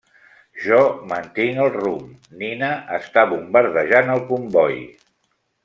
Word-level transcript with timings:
Jo 0.61 0.79
mantinc 1.11 1.59
el 1.65 1.69
rumb, 1.75 2.17
Nina 2.41 2.71
està 2.99 3.27
bombardejant 3.35 4.11
el 4.17 4.25
comboi. 4.33 4.83